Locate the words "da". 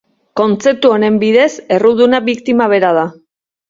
3.03-3.09